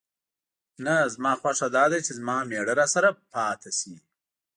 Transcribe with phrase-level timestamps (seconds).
[0.85, 3.93] نه، زما خوښه دا ده چې زما مېړه راسره پاتې شي.